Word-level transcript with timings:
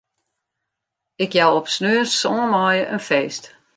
Ik 1.23 1.31
jou 1.37 1.51
op 1.59 1.67
sneon 1.75 2.05
sân 2.17 2.41
maaie 2.51 2.85
in 2.95 3.01
feest. 3.09 3.43